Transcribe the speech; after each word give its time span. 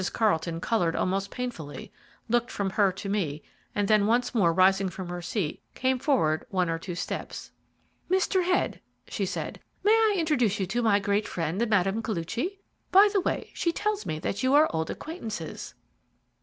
Carlton 0.13 0.59
coloured 0.59 0.95
almost 0.95 1.29
painfully, 1.29 1.91
looked 2.27 2.49
from 2.49 2.71
her 2.71 2.91
to 2.91 3.07
me, 3.07 3.43
and 3.75 3.87
then 3.87 4.07
once 4.07 4.33
more 4.33 4.51
rising 4.51 4.89
from 4.89 5.09
her 5.09 5.21
seat 5.21 5.61
came 5.75 5.99
forward 5.99 6.43
one 6.49 6.71
or 6.71 6.79
two 6.79 6.95
steps. 6.95 7.51
"Mr. 8.09 8.43
Head," 8.43 8.81
she 9.07 9.27
said, 9.27 9.59
"may 9.83 9.91
I 9.91 10.15
introduce 10.17 10.59
you 10.59 10.65
to 10.65 10.81
my 10.81 10.97
great 10.97 11.27
friend, 11.27 11.59
Mme. 11.61 12.01
Koluchy? 12.01 12.57
By 12.91 13.09
the 13.13 13.21
way, 13.21 13.51
she 13.53 13.71
tells 13.71 14.07
me 14.07 14.17
that 14.17 14.41
you 14.41 14.55
are 14.55 14.67
old 14.73 14.89
acquaintances." 14.89 15.75